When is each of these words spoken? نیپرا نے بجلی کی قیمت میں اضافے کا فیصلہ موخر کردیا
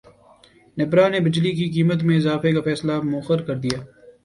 نیپرا 0.77 1.05
نے 1.09 1.19
بجلی 1.25 1.51
کی 1.57 1.65
قیمت 1.75 1.99
میں 2.05 2.17
اضافے 2.17 2.51
کا 2.53 2.61
فیصلہ 2.61 2.95
موخر 3.03 3.41
کردیا 3.47 3.79